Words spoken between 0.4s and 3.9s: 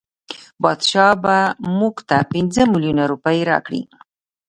بادشاه به مونږ ته پنځه میلیونه روپۍ راکړي.